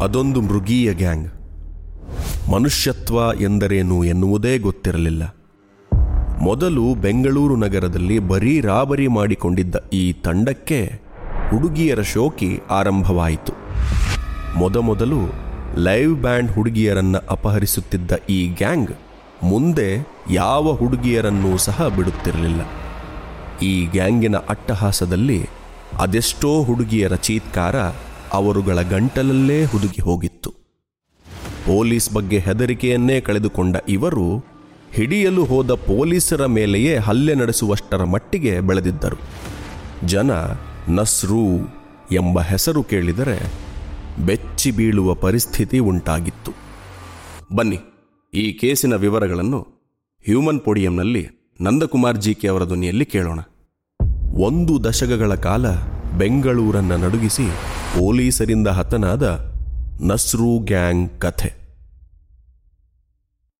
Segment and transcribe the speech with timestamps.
[0.00, 1.32] ಅದೊಂದು ಮೃಗೀಯ ಗ್ಯಾಂಗ್.
[2.50, 5.34] ಮನುಷ್ಯತ್ವ ಎಂದರೇನು ಎನ್ನುವುದೇ ಗೊತ್ತಿರಲಿಲ್ಲ.
[6.42, 11.00] ಮೊದಲು ಬೆಂಗಳೂರು ನಗರದಲ್ಲಿ ಬರೀ ರಾಬರಿ ಮಾಡಿಕೊಂಡಿದ್ದ ಈ ತಂಡಕ್ಕೆ
[11.50, 13.52] ಹುಡುಗಿಯರ ಶೋಕಿ ಆರಂಭವಾಯಿತು.
[14.56, 15.32] ಮೊದಮೊದಲು
[15.76, 18.90] ಲೈವ್ ಬ್ಯಾಂಡ್ ಹುಡುಗಿಯರನ್ನು ಅಪಹರಿಸುತ್ತಿದ್ದ ಈ ಗ್ಯಾಂಗ್
[19.42, 22.60] ಮುಂದೆ ಯಾವ ಹುಡುಗಿಯರನ್ನೂ ಸಹ ಬಿಡುತ್ತಿರಲಿಲ್ಲ.
[23.62, 25.48] ಈ ಗ್ಯಾಂಗಿನ ಅಟ್ಟಹಾಸದಲ್ಲಿ
[25.98, 27.76] ಅದೆಷ್ಟೋ ಹುಡುಗಿಯರ ಚೀತ್ಕಾರ
[28.32, 30.50] ಅವರುಗಳ ಗಂಟಲಲ್ಲೇ ಹುದುಗಿ ಹೋಗಿತ್ತು.
[31.66, 34.44] ಪೊಲೀಸ್ ಬಗ್ಗೆ ಹೆದರಿಕೆಯನ್ನೇ ಕಳೆದುಕೊಂಡ ಇವರು
[34.92, 39.18] ಹಿಡಿಯಲು ಹೋದ ಪೊಲೀಸರ ಮೇಲೆಯೇ ಹಲ್ಲೆ ನಡೆಸುವಷ್ಟರ ಮಟ್ಟಿಗೆ ಬೆಳೆದಿದ್ದರು.
[40.06, 40.30] ಜನ
[40.88, 41.42] ನಸ್ರೂ
[42.12, 43.38] ಎಂಬ ಹೆಸರು ಕೇಳಿದರೆ
[44.26, 46.52] ಬೆಚ್ಚಿ ಬೀಳುವ ಪರಿಸ್ಥಿತಿ ಉಂಟಾಗಿತ್ತು.
[47.54, 47.78] ಬನ್ನಿ,
[48.34, 49.60] ಈ ಕೇಸಿನ ವಿವರಗಳನ್ನು
[50.26, 51.28] ಹ್ಯೂಮನ್ ಪೋಡಿಯಂನಲ್ಲಿ
[51.60, 53.40] ನಂದಕುಮಾರ್ ಜಿ ಕೆ ಅವರ ಧ್ವನಿಯಲ್ಲಿ ಕೇಳೋಣ.
[54.34, 55.66] ಒಂದು ದಶಕಗಳ ಕಾಲ
[56.18, 57.46] ಬೆಂಗಳೂರನ್ನು ನಡುಗಿಸಿ
[57.98, 59.24] ಪೊಲೀಸರಿಂದ ಹತನಾದ
[60.00, 61.67] ನಸ್ರೂ ಗ್ಯಾಂಗ್ ಕಥೆ.